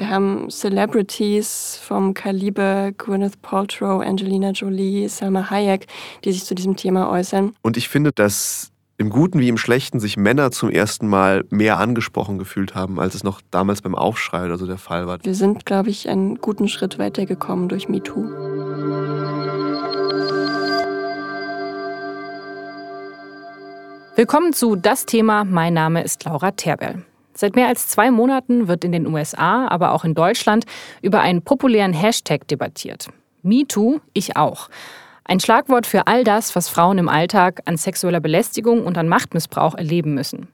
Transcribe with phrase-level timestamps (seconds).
[0.00, 5.88] Wir haben Celebrities vom Kaliber Gwyneth Paltrow, Angelina Jolie, Selma Hayek,
[6.24, 7.54] die sich zu diesem Thema äußern.
[7.60, 11.78] Und ich finde, dass im Guten wie im Schlechten sich Männer zum ersten Mal mehr
[11.78, 15.18] angesprochen gefühlt haben, als es noch damals beim Aufschrei oder so der Fall war.
[15.22, 18.24] Wir sind, glaube ich, einen guten Schritt weitergekommen durch MeToo.
[24.16, 25.44] Willkommen zu Das Thema.
[25.44, 27.04] Mein Name ist Laura Terberl.
[27.40, 30.66] Seit mehr als zwei Monaten wird in den USA, aber auch in Deutschland
[31.00, 33.06] über einen populären Hashtag debattiert.
[33.40, 34.68] MeToo, ich auch.
[35.24, 39.74] Ein Schlagwort für all das, was Frauen im Alltag an sexueller Belästigung und an Machtmissbrauch
[39.74, 40.48] erleben müssen.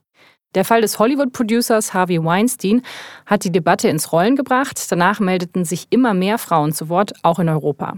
[0.54, 2.82] Der Fall des Hollywood-Producers Harvey Weinstein
[3.26, 4.80] hat die Debatte ins Rollen gebracht.
[4.88, 7.94] Danach meldeten sich immer mehr Frauen zu Wort, auch in Europa.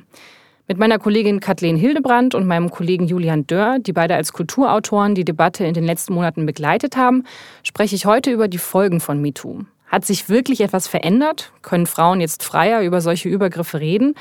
[0.70, 5.24] Mit meiner Kollegin Kathleen Hildebrand und meinem Kollegen Julian Dörr, die beide als Kulturautoren die
[5.24, 7.24] Debatte in den letzten Monaten begleitet haben,
[7.62, 9.60] spreche ich heute über die Folgen von MeToo.
[9.86, 11.52] Hat sich wirklich etwas verändert?
[11.62, 14.14] Können Frauen jetzt freier über solche Übergriffe reden?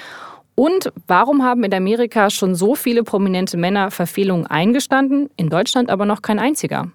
[0.56, 6.06] Und warum haben in Amerika schon so viele prominente Männer Verfehlungen eingestanden, in Deutschland aber
[6.06, 6.90] noch kein einziger?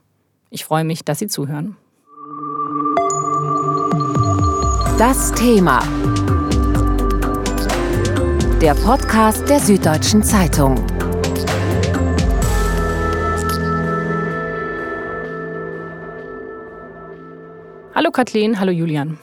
[0.49, 1.77] Ich freue mich, dass Sie zuhören.
[4.97, 5.83] Das Thema
[8.63, 10.77] der Podcast der Süddeutschen Zeitung.
[17.93, 19.19] Hallo Kathleen, hallo Julian.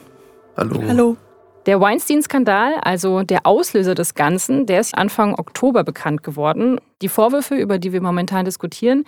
[0.58, 0.82] Hallo.
[0.86, 1.16] Hallo.
[1.64, 6.78] Der Weinstein-Skandal, also der Auslöser des Ganzen, der ist Anfang Oktober bekannt geworden.
[7.00, 9.06] Die Vorwürfe, über die wir momentan diskutieren,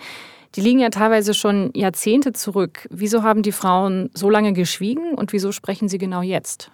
[0.55, 2.87] die liegen ja teilweise schon Jahrzehnte zurück.
[2.89, 6.71] Wieso haben die Frauen so lange geschwiegen und wieso sprechen sie genau jetzt?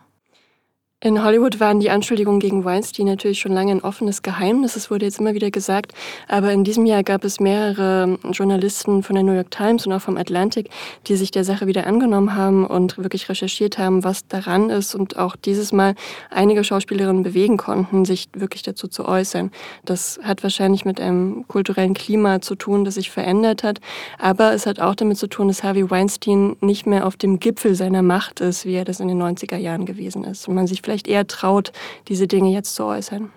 [1.01, 4.75] In Hollywood waren die Anschuldigungen gegen Weinstein natürlich schon lange ein offenes Geheimnis.
[4.75, 5.93] Es wurde jetzt immer wieder gesagt.
[6.27, 10.01] Aber in diesem Jahr gab es mehrere Journalisten von der New York Times und auch
[10.01, 10.69] vom Atlantic,
[11.07, 15.17] die sich der Sache wieder angenommen haben und wirklich recherchiert haben, was daran ist und
[15.17, 15.95] auch dieses Mal
[16.31, 19.51] einige Schauspielerinnen bewegen konnten, sich wirklich dazu zu äußern.
[19.85, 23.79] Das hat wahrscheinlich mit einem kulturellen Klima zu tun, das sich verändert hat.
[24.17, 27.73] Aber es hat auch damit zu tun, dass Harvey Weinstein nicht mehr auf dem Gipfel
[27.75, 30.45] seiner Macht ist, wie er das in den 90er Jahren gewesen ist.
[30.49, 31.71] Und man sich vielleicht eher traut,
[32.07, 33.29] diese Dinge jetzt zu äußern.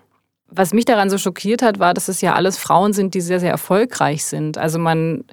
[0.48, 3.40] Was mich daran so schockiert hat, war, dass es ja alles Frauen sind, die sehr,
[3.40, 4.56] sehr erfolgreich sind.
[4.56, 5.24] Also man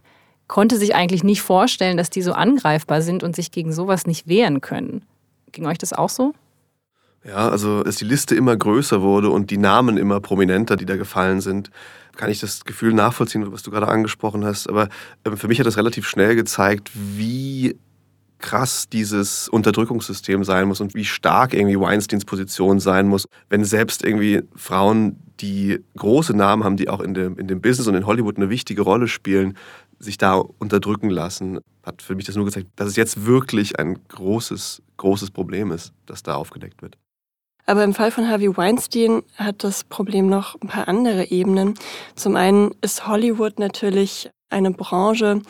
[0.47, 4.27] konnte sich eigentlich nicht vorstellen, dass die so angreifbar sind und sich gegen sowas nicht
[4.27, 5.05] wehren können.
[5.53, 6.33] Ging euch das auch so?
[7.23, 10.97] Ja, also als die Liste immer größer wurde und die Namen immer prominenter, die da
[10.97, 11.69] gefallen sind,
[12.15, 14.67] kann ich das Gefühl nachvollziehen, was du gerade angesprochen hast.
[14.67, 14.89] Aber
[15.23, 17.77] ähm, für mich hat das relativ schnell gezeigt, wie
[18.39, 24.03] krass dieses Unterdrückungssystem sein muss und wie stark irgendwie Weinsteins Position sein muss, wenn selbst
[24.03, 28.05] irgendwie Frauen, die große Namen haben, die auch in dem, in dem Business und in
[28.05, 29.57] Hollywood eine wichtige Rolle spielen,
[29.99, 33.99] sich da unterdrücken lassen, hat für mich das nur gezeigt, dass es jetzt wirklich ein
[34.07, 36.97] großes, großes Problem ist, das da aufgedeckt wird.
[37.65, 41.75] Aber im Fall von Harvey Weinstein hat das Problem noch ein paar andere Ebenen.
[42.15, 45.41] Zum einen ist Hollywood natürlich eine Branche,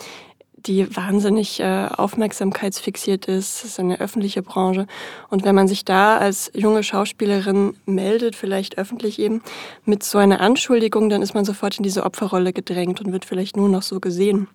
[0.65, 3.63] die wahnsinnig äh, aufmerksamkeitsfixiert ist.
[3.63, 4.87] Das ist eine öffentliche Branche.
[5.29, 9.41] Und wenn man sich da als junge Schauspielerin meldet, vielleicht öffentlich eben,
[9.85, 13.57] mit so einer Anschuldigung, dann ist man sofort in diese Opferrolle gedrängt und wird vielleicht
[13.57, 14.47] nur noch so gesehen.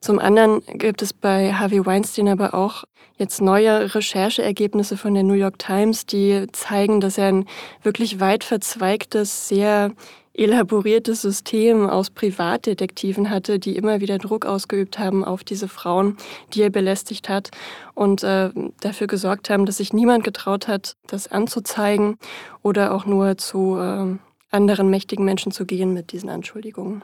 [0.00, 2.84] Zum anderen gibt es bei Harvey Weinstein aber auch
[3.18, 7.46] jetzt neue Rechercheergebnisse von der New York Times, die zeigen, dass er ein
[7.82, 9.92] wirklich weit verzweigtes, sehr
[10.34, 16.16] elaboriertes System aus Privatdetektiven hatte, die immer wieder Druck ausgeübt haben auf diese Frauen,
[16.54, 17.50] die er belästigt hat
[17.94, 18.50] und äh,
[18.80, 22.16] dafür gesorgt haben, dass sich niemand getraut hat, das anzuzeigen
[22.62, 24.16] oder auch nur zu äh,
[24.50, 27.02] anderen mächtigen Menschen zu gehen mit diesen Anschuldigungen.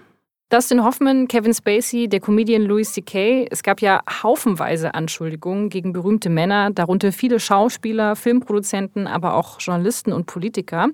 [0.50, 3.46] Dustin Hoffman, Kevin Spacey, der Comedian Louis C.K.
[3.50, 10.10] Es gab ja haufenweise Anschuldigungen gegen berühmte Männer, darunter viele Schauspieler, Filmproduzenten, aber auch Journalisten
[10.10, 10.88] und Politiker.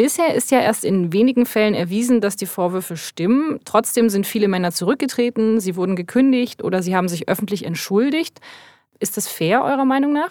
[0.00, 3.60] Bisher ist ja erst in wenigen Fällen erwiesen, dass die Vorwürfe stimmen.
[3.66, 8.40] Trotzdem sind viele Männer zurückgetreten, sie wurden gekündigt oder sie haben sich öffentlich entschuldigt.
[8.98, 10.30] Ist das fair eurer Meinung nach?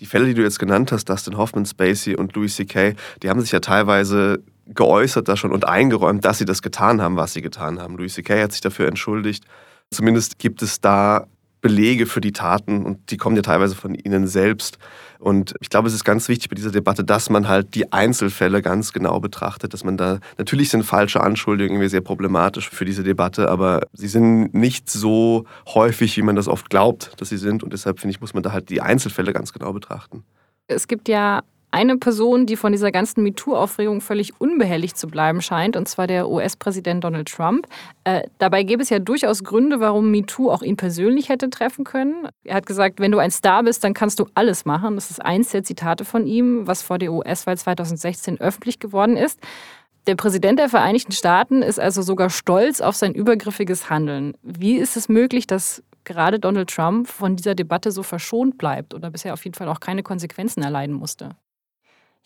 [0.00, 3.42] Die Fälle, die du jetzt genannt hast, Dustin Hoffman, Spacey und Louis C.K., die haben
[3.42, 7.42] sich ja teilweise geäußert da schon und eingeräumt, dass sie das getan haben, was sie
[7.42, 7.98] getan haben.
[7.98, 8.44] Louis C.K.
[8.44, 9.44] hat sich dafür entschuldigt.
[9.90, 11.26] Zumindest gibt es da
[11.60, 14.78] Belege für die Taten und die kommen ja teilweise von ihnen selbst.
[15.18, 18.62] Und ich glaube, es ist ganz wichtig bei dieser Debatte, dass man halt die Einzelfälle
[18.62, 23.48] ganz genau betrachtet, dass man da, natürlich sind falsche Anschuldigungen sehr problematisch für diese Debatte,
[23.48, 27.62] aber sie sind nicht so häufig, wie man das oft glaubt, dass sie sind.
[27.62, 30.24] Und deshalb finde ich, muss man da halt die Einzelfälle ganz genau betrachten.
[30.68, 35.76] Es gibt ja eine Person, die von dieser ganzen MeToo-Aufregung völlig unbehelligt zu bleiben scheint,
[35.76, 37.66] und zwar der US-Präsident Donald Trump.
[38.04, 42.28] Äh, dabei gäbe es ja durchaus Gründe, warum MeToo auch ihn persönlich hätte treffen können.
[42.44, 44.94] Er hat gesagt, wenn du ein Star bist, dann kannst du alles machen.
[44.94, 49.40] Das ist eins der Zitate von ihm, was vor der US-Wahl 2016 öffentlich geworden ist.
[50.06, 54.34] Der Präsident der Vereinigten Staaten ist also sogar stolz auf sein übergriffiges Handeln.
[54.42, 59.10] Wie ist es möglich, dass gerade Donald Trump von dieser Debatte so verschont bleibt oder
[59.10, 61.30] bisher auf jeden Fall auch keine Konsequenzen erleiden musste?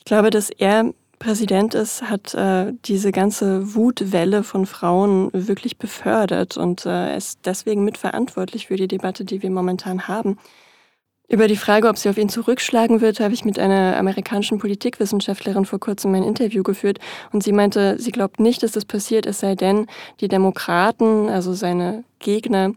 [0.01, 6.57] Ich glaube, dass er Präsident ist, hat äh, diese ganze Wutwelle von Frauen wirklich befördert
[6.57, 10.39] und äh, ist deswegen mitverantwortlich für die Debatte, die wir momentan haben.
[11.29, 15.67] Über die Frage, ob sie auf ihn zurückschlagen wird, habe ich mit einer amerikanischen Politikwissenschaftlerin
[15.67, 16.99] vor kurzem ein Interview geführt
[17.33, 19.87] und sie meinte, sie glaubt nicht, dass das passiert, es sei denn,
[20.21, 22.73] die Demokraten, also seine Gegner,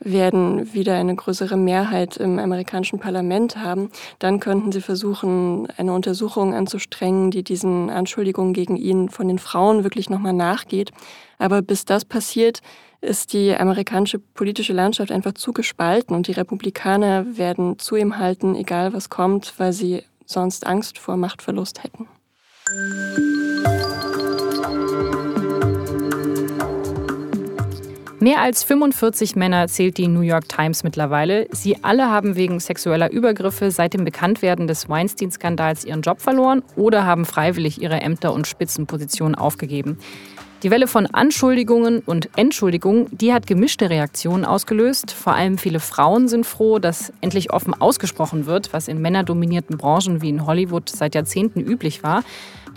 [0.00, 3.90] werden wieder eine größere Mehrheit im amerikanischen Parlament haben.
[4.18, 9.84] Dann könnten sie versuchen, eine Untersuchung anzustrengen, die diesen Anschuldigungen gegen ihn von den Frauen
[9.84, 10.90] wirklich nochmal nachgeht.
[11.38, 12.60] Aber bis das passiert,
[13.00, 18.54] ist die amerikanische politische Landschaft einfach zu gespalten und die Republikaner werden zu ihm halten,
[18.56, 22.08] egal was kommt, weil sie sonst Angst vor Machtverlust hätten.
[28.26, 31.46] Mehr als 45 Männer zählt die New York Times mittlerweile.
[31.52, 37.06] Sie alle haben wegen sexueller Übergriffe seit dem Bekanntwerden des Weinstein-Skandals ihren Job verloren oder
[37.06, 39.98] haben freiwillig ihre Ämter und Spitzenpositionen aufgegeben.
[40.64, 45.12] Die Welle von Anschuldigungen und Entschuldigungen, die hat gemischte Reaktionen ausgelöst.
[45.12, 50.20] Vor allem viele Frauen sind froh, dass endlich offen ausgesprochen wird, was in männerdominierten Branchen
[50.20, 52.24] wie in Hollywood seit Jahrzehnten üblich war,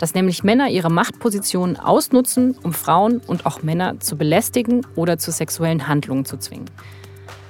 [0.00, 5.30] dass nämlich Männer ihre Machtpositionen ausnutzen, um Frauen und auch Männer zu belästigen oder zu
[5.30, 6.70] sexuellen Handlungen zu zwingen.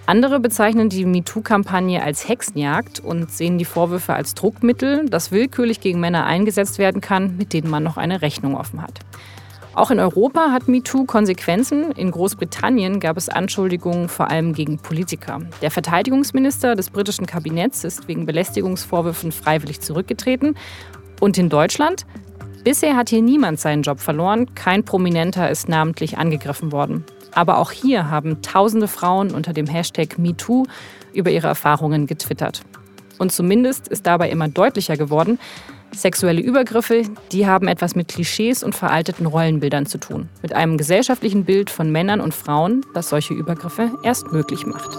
[0.05, 6.01] Andere bezeichnen die MeToo-Kampagne als Hexenjagd und sehen die Vorwürfe als Druckmittel, das willkürlich gegen
[6.01, 8.99] Männer eingesetzt werden kann, mit denen man noch eine Rechnung offen hat.
[9.73, 11.93] Auch in Europa hat MeToo Konsequenzen.
[11.93, 15.39] In Großbritannien gab es Anschuldigungen vor allem gegen Politiker.
[15.63, 20.57] Der Verteidigungsminister des britischen Kabinetts ist wegen Belästigungsvorwürfen freiwillig zurückgetreten.
[21.21, 22.05] Und in Deutschland?
[22.63, 27.05] Bisher hat hier niemand seinen Job verloren, kein Prominenter ist namentlich angegriffen worden.
[27.33, 30.67] Aber auch hier haben tausende Frauen unter dem Hashtag MeToo
[31.15, 32.63] über ihre Erfahrungen getwittert.
[33.19, 35.39] Und zumindest ist dabei immer deutlicher geworden,
[35.93, 37.03] Sexuelle Übergriffe,
[37.33, 40.29] die haben etwas mit Klischees und veralteten Rollenbildern zu tun.
[40.41, 44.97] Mit einem gesellschaftlichen Bild von Männern und Frauen, das solche Übergriffe erst möglich macht.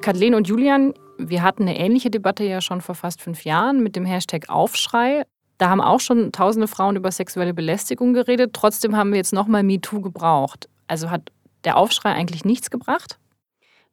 [0.00, 3.96] Kathleen und Julian, wir hatten eine ähnliche Debatte ja schon vor fast fünf Jahren mit
[3.96, 5.24] dem Hashtag Aufschrei.
[5.58, 8.52] Da haben auch schon tausende Frauen über sexuelle Belästigung geredet.
[8.52, 10.68] Trotzdem haben wir jetzt nochmal MeToo gebraucht.
[10.86, 11.30] Also hat
[11.64, 13.18] der Aufschrei eigentlich nichts gebracht?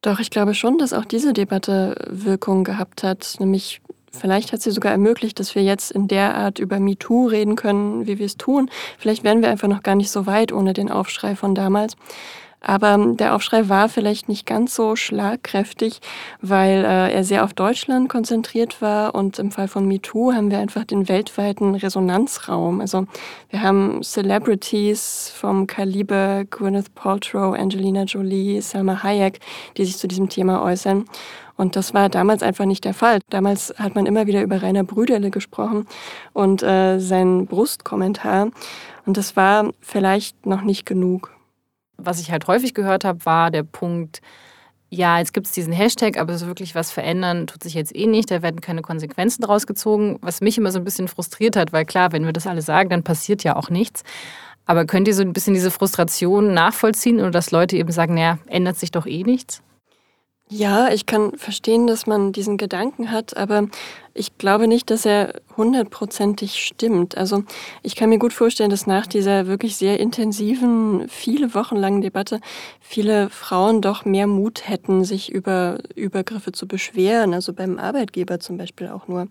[0.01, 3.35] Doch, ich glaube schon, dass auch diese Debatte Wirkung gehabt hat.
[3.39, 3.81] Nämlich,
[4.11, 8.05] vielleicht hat sie sogar ermöglicht, dass wir jetzt in der Art über MeToo reden können,
[8.05, 8.69] wie wir es tun.
[8.97, 11.95] Vielleicht wären wir einfach noch gar nicht so weit ohne den Aufschrei von damals.
[12.65, 15.99] Aber der Aufschrei war vielleicht nicht ganz so schlagkräftig,
[16.41, 19.13] weil äh, er sehr auf Deutschland konzentriert war.
[19.13, 22.79] Und im Fall von MeToo haben wir einfach den weltweiten Resonanzraum.
[22.79, 23.05] Also
[23.49, 29.41] wir haben Celebrities vom Kaliber Gwyneth Paltrow, Angelina Jolie, Selma Hayek,
[29.75, 31.03] die sich zu diesem Thema äußern.
[31.57, 33.19] Und das war damals einfach nicht der Fall.
[33.29, 35.85] Damals hat man immer wieder über Rainer Brüderle gesprochen
[36.31, 38.51] und äh, sein Brustkommentar.
[39.05, 41.32] Und das war vielleicht noch nicht genug
[41.97, 44.21] was ich halt häufig gehört habe, war der Punkt,
[44.89, 48.05] ja, jetzt gibt es diesen Hashtag, aber so wirklich was verändern tut sich jetzt eh
[48.05, 51.73] nicht, da werden keine Konsequenzen draus gezogen, was mich immer so ein bisschen frustriert hat,
[51.73, 54.03] weil klar, wenn wir das alle sagen, dann passiert ja auch nichts.
[54.65, 58.37] Aber könnt ihr so ein bisschen diese Frustration nachvollziehen oder dass Leute eben sagen, naja,
[58.47, 59.61] ändert sich doch eh nichts?
[60.49, 63.67] Ja, ich kann verstehen, dass man diesen Gedanken hat, aber
[64.13, 67.17] ich glaube nicht, dass er hundertprozentig stimmt.
[67.17, 67.43] Also
[67.81, 72.39] ich kann mir gut vorstellen, dass nach dieser wirklich sehr intensiven, viele Wochen langen Debatte
[72.81, 78.57] viele Frauen doch mehr Mut hätten, sich über Übergriffe zu beschweren, also beim Arbeitgeber zum
[78.57, 79.27] Beispiel auch nur.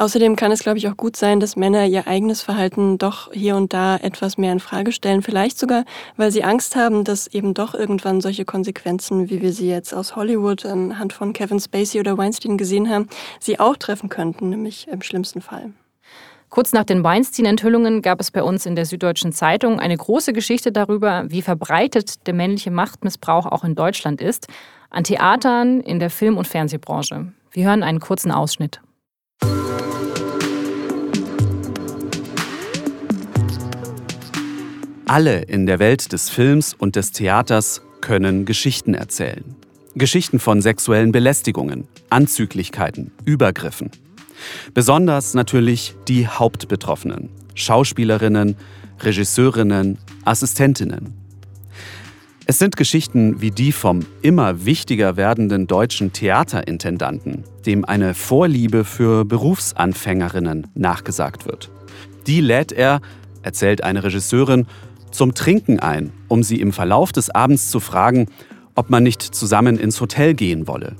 [0.00, 3.54] Außerdem kann es, glaube ich, auch gut sein, dass Männer ihr eigenes Verhalten doch hier
[3.54, 5.20] und da etwas mehr in Frage stellen.
[5.20, 5.84] Vielleicht sogar,
[6.16, 10.16] weil sie Angst haben, dass eben doch irgendwann solche Konsequenzen, wie wir sie jetzt aus
[10.16, 15.02] Hollywood anhand von Kevin Spacey oder Weinstein gesehen haben, sie auch treffen könnten, nämlich im
[15.02, 15.70] schlimmsten Fall.
[16.48, 20.72] Kurz nach den Weinstein-Enthüllungen gab es bei uns in der Süddeutschen Zeitung eine große Geschichte
[20.72, 24.46] darüber, wie verbreitet der männliche Machtmissbrauch auch in Deutschland ist,
[24.88, 27.34] an Theatern, in der Film- und Fernsehbranche.
[27.50, 28.80] Wir hören einen kurzen Ausschnitt.
[35.10, 39.56] Alle in der Welt des Films und des Theaters können Geschichten erzählen.
[39.96, 43.90] Geschichten von sexuellen Belästigungen, Anzüglichkeiten, Übergriffen.
[44.72, 48.54] Besonders natürlich die Hauptbetroffenen, Schauspielerinnen,
[49.00, 51.12] Regisseurinnen, Assistentinnen.
[52.50, 59.24] Es sind Geschichten wie die vom immer wichtiger werdenden deutschen Theaterintendanten, dem eine Vorliebe für
[59.24, 61.70] Berufsanfängerinnen nachgesagt wird.
[62.26, 63.02] Die lädt er,
[63.42, 64.66] erzählt eine Regisseurin,
[65.12, 68.26] zum Trinken ein, um sie im Verlauf des Abends zu fragen,
[68.74, 70.96] ob man nicht zusammen ins Hotel gehen wolle.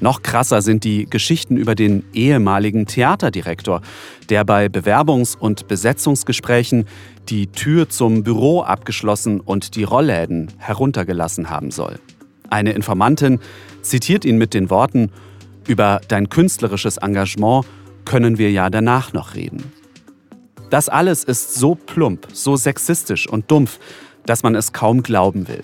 [0.00, 3.82] Noch krasser sind die Geschichten über den ehemaligen Theaterdirektor,
[4.30, 6.86] der bei Bewerbungs- und Besetzungsgesprächen
[7.28, 11.98] die Tür zum Büro abgeschlossen und die Rollläden heruntergelassen haben soll.
[12.48, 13.40] Eine Informantin
[13.82, 15.10] zitiert ihn mit den Worten,
[15.68, 17.66] über dein künstlerisches Engagement
[18.06, 19.70] können wir ja danach noch reden.
[20.70, 23.78] Das alles ist so plump, so sexistisch und dumpf,
[24.24, 25.62] dass man es kaum glauben will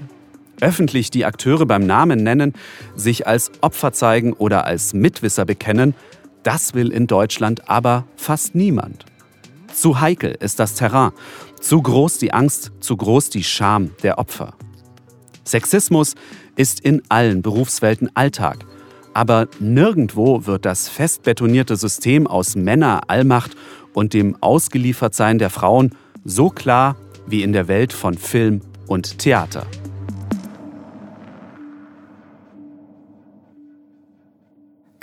[0.60, 2.54] öffentlich die Akteure beim Namen nennen,
[2.94, 5.94] sich als Opfer zeigen oder als Mitwisser bekennen,
[6.42, 9.04] das will in Deutschland aber fast niemand.
[9.72, 11.12] Zu heikel ist das Terrain,
[11.60, 14.54] zu groß die Angst, zu groß die Scham der Opfer.
[15.44, 16.14] Sexismus
[16.56, 18.64] ist in allen Berufswelten Alltag,
[19.14, 23.56] aber nirgendwo wird das fest betonierte System aus Männer, Allmacht
[23.92, 25.90] und dem Ausgeliefertsein der Frauen
[26.24, 26.96] so klar
[27.26, 29.66] wie in der Welt von Film und Theater.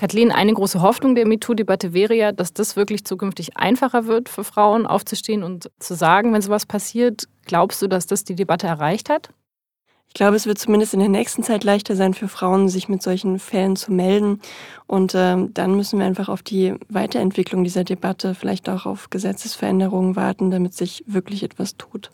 [0.04, 4.44] Kathleen, eine große Hoffnung der MeToo-Debatte wäre ja, dass das wirklich zukünftig einfacher wird für
[4.44, 7.30] Frauen aufzustehen und zu sagen, wenn sowas passiert.
[7.46, 9.30] Glaubst du, dass das die Debatte erreicht hat?
[10.10, 13.02] Ich glaube, es wird zumindest in der nächsten Zeit leichter sein für Frauen, sich mit
[13.02, 14.42] solchen Fällen zu melden.
[14.88, 20.18] Und ähm, dann müssen wir einfach auf die Weiterentwicklung dieser Debatte, vielleicht auch auf Gesetzesveränderungen
[20.18, 22.12] warten, damit sich wirklich etwas tut.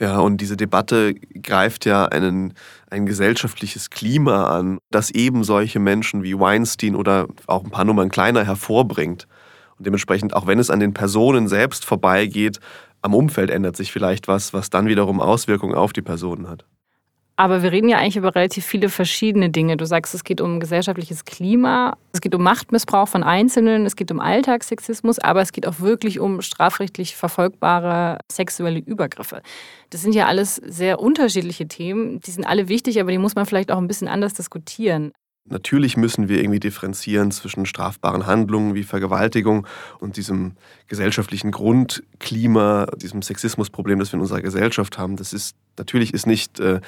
[0.00, 2.54] Ja, und diese Debatte greift ja einen,
[2.90, 8.08] ein gesellschaftliches Klima an, das eben solche Menschen wie Weinstein oder auch ein paar Nummern
[8.08, 9.28] kleiner hervorbringt.
[9.78, 12.58] Und dementsprechend, auch wenn es an den Personen selbst vorbeigeht,
[13.02, 16.64] am Umfeld ändert sich vielleicht was, was dann wiederum Auswirkungen auf die Personen hat.
[17.36, 19.76] Aber wir reden ja eigentlich über relativ viele verschiedene Dinge.
[19.76, 24.12] Du sagst, es geht um gesellschaftliches Klima, es geht um Machtmissbrauch von Einzelnen, es geht
[24.12, 29.42] um Alltagssexismus, aber es geht auch wirklich um strafrechtlich verfolgbare sexuelle Übergriffe.
[29.90, 32.20] Das sind ja alles sehr unterschiedliche Themen.
[32.20, 35.12] Die sind alle wichtig, aber die muss man vielleicht auch ein bisschen anders diskutieren.
[35.46, 39.66] Natürlich müssen wir irgendwie differenzieren zwischen strafbaren Handlungen wie Vergewaltigung
[40.00, 40.52] und diesem
[40.88, 45.16] gesellschaftlichen Grundklima, diesem Sexismusproblem, das wir in unserer Gesellschaft haben.
[45.16, 46.80] Das ist natürlich ist nicht äh,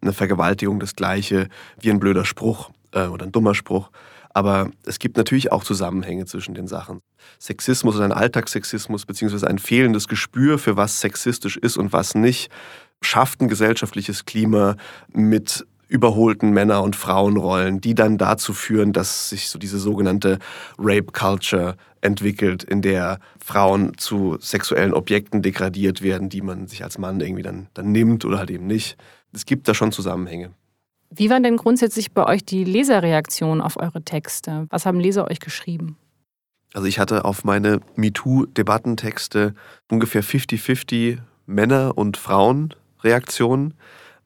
[0.00, 1.48] eine Vergewaltigung das gleiche
[1.80, 3.90] wie ein blöder Spruch äh, oder ein dummer Spruch.
[4.36, 7.00] Aber es gibt natürlich auch Zusammenhänge zwischen den Sachen.
[7.40, 12.52] Sexismus oder ein Alltagssexismus beziehungsweise ein fehlendes Gespür für was sexistisch ist und was nicht,
[13.00, 14.76] schafft ein gesellschaftliches Klima
[15.08, 20.38] mit überholten Männer- und Frauenrollen, die dann dazu führen, dass sich so diese sogenannte
[20.78, 26.98] Rape Culture entwickelt, in der Frauen zu sexuellen Objekten degradiert werden, die man sich als
[26.98, 28.96] Mann irgendwie dann, dann nimmt oder halt eben nicht.
[29.32, 30.52] Es gibt da schon Zusammenhänge.
[31.10, 34.66] Wie waren denn grundsätzlich bei euch die Leserreaktionen auf eure Texte?
[34.70, 35.96] Was haben Leser euch geschrieben?
[36.74, 39.54] Also ich hatte auf meine MeToo-Debattentexte
[39.90, 43.74] ungefähr 50-50 Männer- und Frauenreaktionen.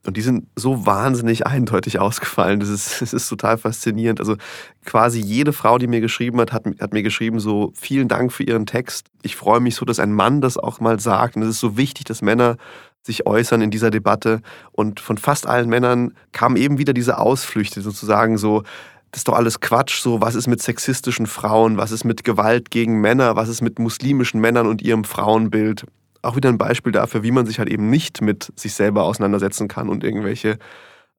[0.07, 2.61] Und die sind so wahnsinnig eindeutig ausgefallen.
[2.61, 4.19] Das ist, das ist total faszinierend.
[4.21, 4.37] Also
[4.85, 8.43] quasi jede Frau, die mir geschrieben hat, hat, hat mir geschrieben, so vielen Dank für
[8.43, 9.09] Ihren Text.
[9.23, 11.37] Ich freue mich so, dass ein Mann das auch mal sagt.
[11.37, 12.57] Und es ist so wichtig, dass Männer
[13.03, 14.41] sich äußern in dieser Debatte.
[14.73, 18.63] Und von fast allen Männern kamen eben wieder diese Ausflüchte, sozusagen so,
[19.11, 22.71] das ist doch alles Quatsch, so was ist mit sexistischen Frauen, was ist mit Gewalt
[22.71, 25.85] gegen Männer, was ist mit muslimischen Männern und ihrem Frauenbild
[26.23, 29.69] auch wieder ein Beispiel dafür, wie man sich halt eben nicht mit sich selber auseinandersetzen
[29.69, 30.59] kann und irgendwelche,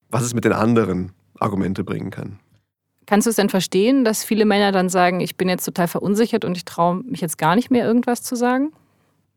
[0.10, 2.40] was es mit den anderen Argumente bringen kann.
[3.08, 6.46] Kannst du es denn verstehen, dass viele Männer dann sagen, ich bin jetzt total verunsichert
[6.46, 8.72] und ich traue mich jetzt gar nicht mehr irgendwas zu sagen?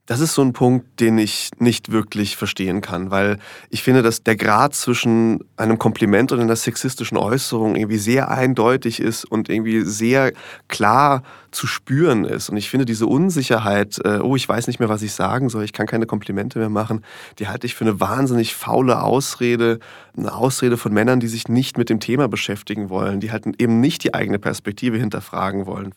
[0.07, 3.39] Das ist so ein Punkt, den ich nicht wirklich verstehen kann, weil
[3.71, 9.01] ich finde, dass der Grad zwischen einem Kompliment und einer sexistischen Äußerung irgendwie sehr eindeutig
[9.01, 10.35] ist und irgendwie sehr
[10.69, 12.51] klar zu spüren ist.
[12.51, 15.65] Und ich finde diese Unsicherheit, äh, oh, ich weiß nicht mehr, was ich sagen soll,
[15.65, 17.03] ich kann keine Komplimente mehr machen,
[17.39, 19.79] die halte ich für eine wahnsinnig faule Ausrede,
[20.19, 23.81] eine Ausrede von Männern, die sich nicht mit dem Thema beschäftigen wollen, die halt eben
[23.81, 25.95] nicht die eigene Perspektive hinterfragen wollen.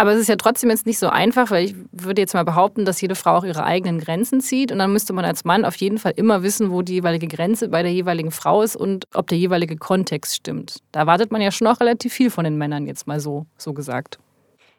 [0.00, 2.86] Aber es ist ja trotzdem jetzt nicht so einfach, weil ich würde jetzt mal behaupten,
[2.86, 4.72] dass jede Frau auch ihre eigenen Grenzen zieht.
[4.72, 7.68] Und dann müsste man als Mann auf jeden Fall immer wissen, wo die jeweilige Grenze
[7.68, 10.78] bei der jeweiligen Frau ist und ob der jeweilige Kontext stimmt.
[10.92, 13.74] Da erwartet man ja schon auch relativ viel von den Männern, jetzt mal so, so
[13.74, 14.18] gesagt.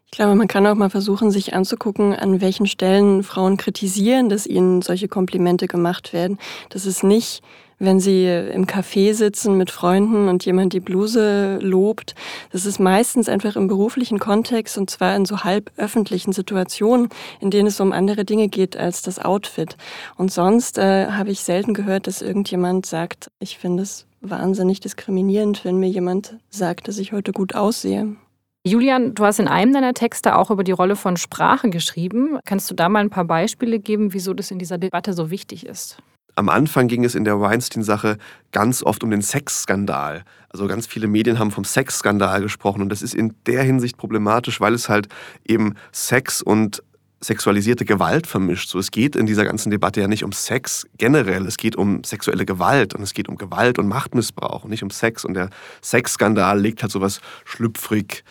[0.05, 4.47] Ich glaube, man kann auch mal versuchen, sich anzugucken, an welchen Stellen Frauen kritisieren, dass
[4.47, 6.39] ihnen solche Komplimente gemacht werden.
[6.69, 7.43] Das ist nicht
[7.81, 12.13] wenn sie im Café sitzen mit Freunden und jemand die Bluse lobt.
[12.51, 17.09] Das ist meistens einfach im beruflichen Kontext und zwar in so halb öffentlichen Situationen,
[17.39, 19.77] in denen es um andere Dinge geht als das Outfit.
[20.15, 25.65] Und sonst äh, habe ich selten gehört, dass irgendjemand sagt, ich finde es wahnsinnig diskriminierend,
[25.65, 28.15] wenn mir jemand sagt, dass ich heute gut aussehe.
[28.63, 32.37] Julian, du hast in einem deiner Texte auch über die Rolle von Sprache geschrieben.
[32.45, 35.65] Kannst du da mal ein paar Beispiele geben, wieso das in dieser Debatte so wichtig
[35.65, 35.97] ist?
[36.35, 38.17] Am Anfang ging es in der Weinstein-Sache
[38.51, 40.23] ganz oft um den Sexskandal.
[40.49, 44.59] Also ganz viele Medien haben vom Sexskandal gesprochen und das ist in der Hinsicht problematisch,
[44.59, 45.07] weil es halt
[45.45, 46.83] eben Sex und
[47.21, 48.69] sexualisierte Gewalt vermischt.
[48.69, 52.03] So, es geht in dieser ganzen Debatte ja nicht um Sex generell, es geht um
[52.03, 55.23] sexuelle Gewalt und es geht um Gewalt und Machtmissbrauch und nicht um Sex.
[55.23, 55.49] Und der
[55.83, 58.23] Sexskandal legt halt sowas schlüpfrig,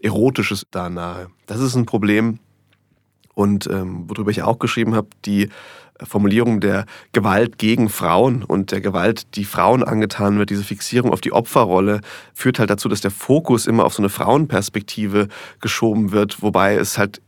[0.00, 1.28] Erotisches da nahe.
[1.46, 2.38] Das ist ein Problem.
[3.34, 5.48] Und ähm, worüber ich auch geschrieben habe, die
[6.02, 11.20] Formulierung der Gewalt gegen Frauen und der Gewalt, die Frauen angetan wird, diese Fixierung auf
[11.20, 12.00] die Opferrolle,
[12.34, 15.28] führt halt dazu, dass der Fokus immer auf so eine Frauenperspektive
[15.60, 17.20] geschoben wird, wobei es halt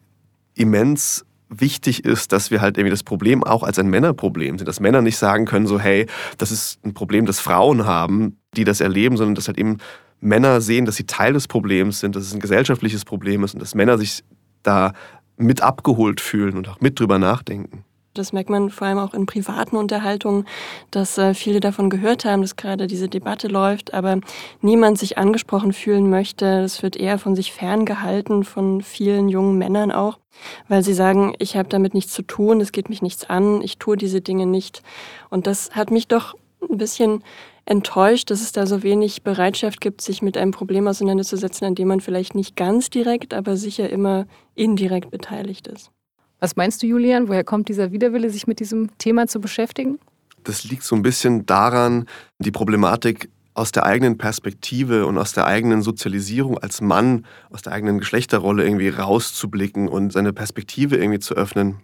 [0.55, 4.81] immens wichtig ist, dass wir halt irgendwie das Problem auch als ein Männerproblem sehen, dass
[4.81, 6.07] Männer nicht sagen können, so hey,
[6.39, 9.79] das ist ein Problem, das Frauen haben, die das erleben, sondern dass halt eben
[10.21, 13.61] Männer sehen, dass sie Teil des Problems sind, dass es ein gesellschaftliches Problem ist und
[13.61, 14.23] dass Männer sich
[14.63, 14.93] da
[15.37, 17.85] mit abgeholt fühlen und auch mit drüber nachdenken.
[18.15, 20.45] Das merkt man vor allem auch in privaten Unterhaltungen,
[20.91, 24.21] dass äh, viele davon gehört haben, dass gerade diese Debatte läuft, aber
[24.61, 26.61] niemand sich angesprochen fühlen möchte.
[26.61, 30.19] Es wird eher von sich ferngehalten, von vielen jungen Männern auch,
[30.67, 33.79] weil sie sagen, ich habe damit nichts zu tun, es geht mich nichts an, ich
[33.79, 34.83] tue diese Dinge nicht.
[35.29, 36.35] Und das hat mich doch
[36.69, 37.23] ein bisschen
[37.65, 41.87] enttäuscht, dass es da so wenig Bereitschaft gibt, sich mit einem Problem auseinanderzusetzen, an dem
[41.87, 44.27] man vielleicht nicht ganz direkt, aber sicher immer
[44.57, 45.93] indirekt beteiligt ist.
[46.41, 47.29] Was meinst du, Julian?
[47.29, 49.99] Woher kommt dieser Widerwille, sich mit diesem Thema zu beschäftigen?
[50.45, 52.07] Das liegt so ein bisschen daran,
[52.39, 57.73] die Problematik aus der eigenen Perspektive und aus der eigenen Sozialisierung als Mann, aus der
[57.73, 61.77] eigenen Geschlechterrolle irgendwie rauszublicken und seine Perspektive irgendwie zu öffnen.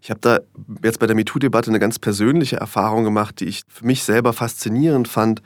[0.00, 0.38] Ich habe da
[0.84, 5.08] jetzt bei der MeToo-Debatte eine ganz persönliche Erfahrung gemacht, die ich für mich selber faszinierend
[5.08, 5.42] fand.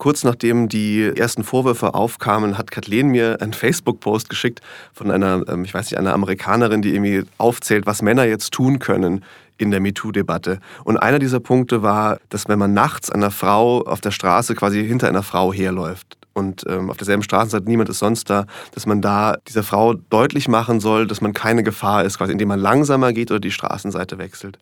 [0.00, 4.62] Kurz nachdem die ersten Vorwürfe aufkamen, hat Kathleen mir einen Facebook-Post geschickt
[4.94, 8.78] von einer, ähm, ich weiß nicht, einer Amerikanerin, die irgendwie aufzählt, was Männer jetzt tun
[8.78, 9.22] können
[9.58, 10.58] in der MeToo-Debatte.
[10.84, 14.82] Und einer dieser Punkte war, dass wenn man nachts einer Frau auf der Straße quasi
[14.86, 19.02] hinter einer Frau herläuft und ähm, auf derselben Straßenseite niemand ist sonst da, dass man
[19.02, 23.12] da dieser Frau deutlich machen soll, dass man keine Gefahr ist, quasi indem man langsamer
[23.12, 24.58] geht oder die Straßenseite wechselt.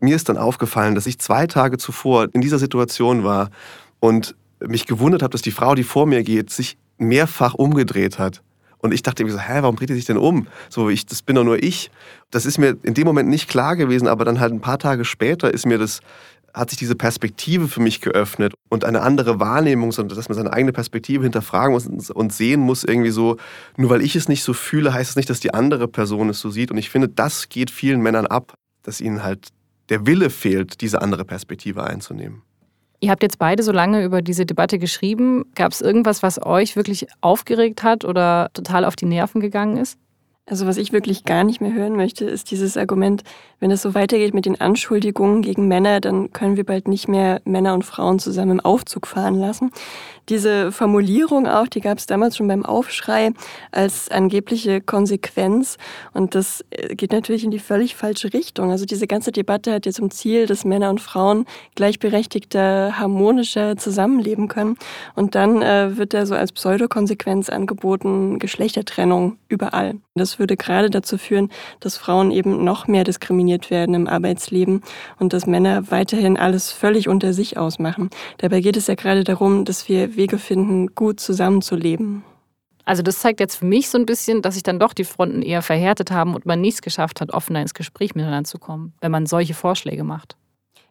[0.00, 3.48] Mir ist dann aufgefallen, dass ich zwei Tage zuvor in dieser Situation war
[3.98, 4.34] und
[4.66, 8.42] mich gewundert habe, dass die Frau, die vor mir geht, sich mehrfach umgedreht hat.
[8.78, 10.48] Und ich dachte mir so, hä, warum dreht die sich denn um?
[10.68, 11.90] So, ich, das bin doch nur ich.
[12.30, 15.04] Das ist mir in dem Moment nicht klar gewesen, aber dann halt ein paar Tage
[15.04, 16.00] später ist mir das,
[16.52, 20.72] hat sich diese Perspektive für mich geöffnet und eine andere Wahrnehmung, dass man seine eigene
[20.72, 23.36] Perspektive hinterfragen muss und sehen muss, irgendwie so,
[23.76, 26.40] nur weil ich es nicht so fühle, heißt es nicht, dass die andere Person es
[26.40, 26.70] so sieht.
[26.70, 29.48] Und ich finde, das geht vielen Männern ab, dass ihnen halt
[29.88, 32.42] der Wille fehlt, diese andere Perspektive einzunehmen.
[33.02, 35.44] Ihr habt jetzt beide so lange über diese Debatte geschrieben.
[35.56, 39.98] Gab es irgendwas, was euch wirklich aufgeregt hat oder total auf die Nerven gegangen ist?
[40.46, 43.24] Also was ich wirklich gar nicht mehr hören möchte, ist dieses Argument,
[43.58, 47.40] wenn es so weitergeht mit den Anschuldigungen gegen Männer, dann können wir bald nicht mehr
[47.44, 49.72] Männer und Frauen zusammen im Aufzug fahren lassen.
[50.28, 53.32] Diese Formulierung auch, die gab es damals schon beim Aufschrei
[53.72, 55.78] als angebliche Konsequenz.
[56.12, 58.70] Und das äh, geht natürlich in die völlig falsche Richtung.
[58.70, 64.48] Also diese ganze Debatte hat ja zum Ziel, dass Männer und Frauen gleichberechtigter, harmonischer zusammenleben
[64.48, 64.76] können.
[65.14, 69.96] Und dann äh, wird da so als Pseudokonsequenz angeboten, Geschlechtertrennung überall.
[70.14, 74.82] Das würde gerade dazu führen, dass Frauen eben noch mehr diskriminiert werden im Arbeitsleben
[75.18, 78.10] und dass Männer weiterhin alles völlig unter sich ausmachen.
[78.38, 82.24] Dabei geht es ja gerade darum, dass wir Wege finden, gut zusammenzuleben.
[82.84, 85.42] Also das zeigt jetzt für mich so ein bisschen, dass sich dann doch die Fronten
[85.42, 89.12] eher verhärtet haben und man nichts geschafft hat, offener ins Gespräch miteinander zu kommen, wenn
[89.12, 90.36] man solche Vorschläge macht.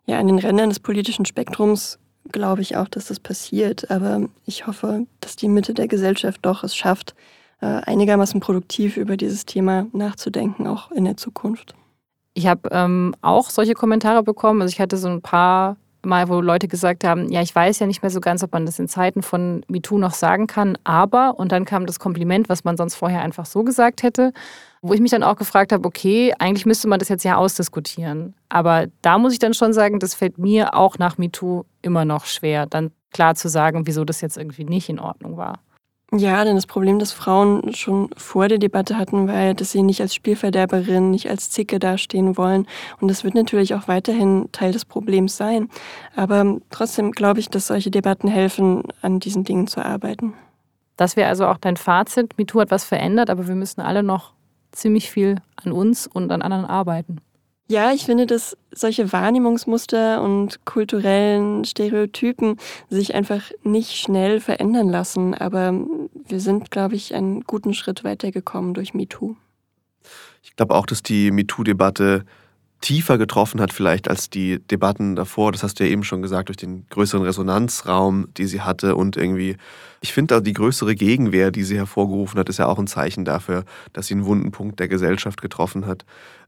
[0.05, 1.99] Ja, an den Rändern des politischen Spektrums
[2.31, 3.91] glaube ich auch, dass das passiert.
[3.91, 7.13] Aber ich hoffe, dass die Mitte der Gesellschaft doch es schafft,
[7.61, 11.75] äh, einigermaßen produktiv über dieses Thema nachzudenken, auch in der Zukunft.
[12.33, 14.61] Ich habe ähm, auch solche Kommentare bekommen.
[14.61, 17.87] Also ich hatte so ein paar Mal, wo Leute gesagt haben, ja, ich weiß ja
[17.87, 21.37] nicht mehr so ganz, ob man das in Zeiten von MeToo noch sagen kann, aber,
[21.37, 24.33] und dann kam das Kompliment, was man sonst vorher einfach so gesagt hätte,
[24.81, 28.33] wo ich mich dann auch gefragt habe, okay, eigentlich müsste man das jetzt ja ausdiskutieren.
[28.49, 32.25] Aber da muss ich dann schon sagen, das fällt mir auch nach MeToo immer noch
[32.25, 35.59] schwer, dann klar zu sagen, wieso das jetzt irgendwie nicht in Ordnung war.
[36.13, 40.01] Ja, denn das Problem, das Frauen schon vor der Debatte hatten, war, dass sie nicht
[40.01, 42.67] als Spielverderberin, nicht als Zicke dastehen wollen.
[42.99, 45.69] Und das wird natürlich auch weiterhin Teil des Problems sein.
[46.13, 50.33] Aber trotzdem glaube ich, dass solche Debatten helfen, an diesen Dingen zu arbeiten.
[50.97, 52.37] Das wäre also auch dein Fazit.
[52.37, 54.33] MeToo hat was verändert, aber wir müssen alle noch
[54.73, 57.21] ziemlich viel an uns und an anderen arbeiten.
[57.71, 62.57] Ja, ich finde, dass solche Wahrnehmungsmuster und kulturellen Stereotypen
[62.89, 65.33] sich einfach nicht schnell verändern lassen.
[65.33, 65.73] Aber
[66.27, 69.37] wir sind, glaube ich, einen guten Schritt weitergekommen durch MeToo.
[70.43, 72.25] Ich glaube auch, dass die MeToo-Debatte
[72.81, 75.51] tiefer getroffen hat vielleicht als die Debatten davor.
[75.51, 79.15] Das hast du ja eben schon gesagt, durch den größeren Resonanzraum, die sie hatte und
[79.15, 79.55] irgendwie,
[80.01, 83.63] ich finde die größere Gegenwehr, die sie hervorgerufen hat, ist ja auch ein Zeichen dafür,
[83.93, 86.05] dass sie einen wunden Punkt der Gesellschaft getroffen hat.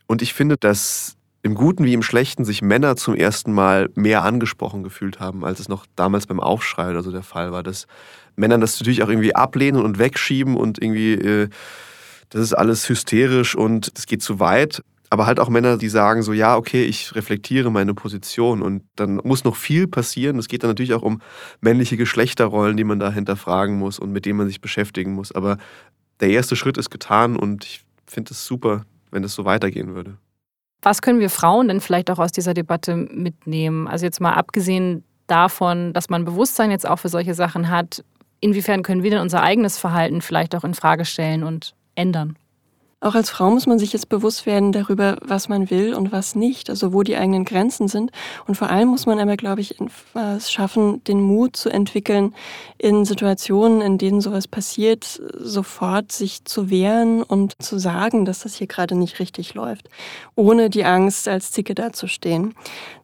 [0.08, 4.24] Und ich finde, dass im Guten wie im Schlechten sich Männer zum ersten Mal mehr
[4.24, 7.64] angesprochen gefühlt haben, als es noch damals beim Aufschrei oder so der Fall war.
[7.64, 7.86] Dass
[8.38, 11.50] Männer das natürlich auch irgendwie ablehnen und wegschieben und irgendwie, äh,
[12.30, 14.82] das ist alles hysterisch und es geht zu weit.
[15.10, 19.18] Aber halt auch Männer, die sagen so, ja, okay, ich reflektiere meine Position und dann
[19.24, 20.40] muss noch viel passieren.
[20.40, 21.22] Es geht dann natürlich auch um
[21.62, 25.32] männliche Geschlechterrollen, die man da hinterfragen muss und mit denen man sich beschäftigen muss.
[25.32, 25.58] Aber
[26.22, 30.18] der erste Schritt ist getan und ich finde es super, wenn es so weitergehen würde.
[30.82, 33.88] Was können wir Frauen denn vielleicht auch aus dieser Debatte mitnehmen?
[33.88, 38.04] Also jetzt mal abgesehen davon, dass man Bewusstsein jetzt auch für solche Sachen hat,
[38.42, 42.38] inwiefern können wir denn unser eigenes Verhalten vielleicht auch in Frage stellen und ändern?
[43.04, 46.36] Auch als Frau muss man sich jetzt bewusst werden darüber, was man will und was
[46.36, 48.12] nicht, also wo die eigenen Grenzen sind.
[48.48, 49.76] Und vor allem muss man aber, glaube ich,
[50.16, 52.34] es schaffen, den Mut zu entwickeln,
[52.78, 58.56] in Situationen, in denen sowas passiert, sofort sich zu wehren und zu sagen, dass das
[58.56, 59.90] hier gerade nicht richtig läuft,
[60.36, 62.54] ohne die Angst, als Zicke dazustehen.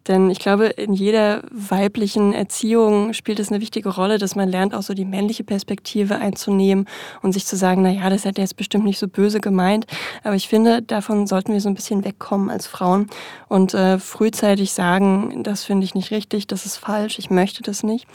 [0.07, 4.73] Denn ich glaube, in jeder weiblichen Erziehung spielt es eine wichtige Rolle, dass man lernt,
[4.73, 6.87] auch so die männliche Perspektive einzunehmen
[7.21, 9.85] und sich zu sagen, na ja, das hat er jetzt bestimmt nicht so böse gemeint.
[10.23, 13.07] Aber ich finde, davon sollten wir so ein bisschen wegkommen als Frauen
[13.47, 17.83] und äh, frühzeitig sagen, das finde ich nicht richtig, das ist falsch, ich möchte das
[17.83, 18.07] nicht.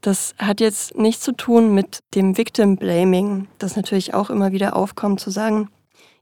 [0.00, 4.76] Das hat jetzt nichts zu tun mit dem Victim Blaming, das natürlich auch immer wieder
[4.76, 5.68] aufkommt, zu sagen,